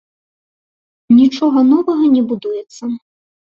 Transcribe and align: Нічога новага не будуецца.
Нічога 1.19 1.59
новага 1.73 2.03
не 2.17 2.25
будуецца. 2.35 2.83